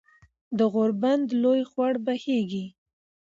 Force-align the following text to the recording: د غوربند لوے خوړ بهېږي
د 0.57 0.59
غوربند 0.73 1.25
لوے 1.41 1.61
خوړ 1.69 1.93
بهېږي 2.05 2.65